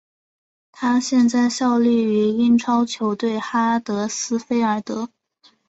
[0.71, 5.11] 他现在效力于英超球队哈德斯菲尔德。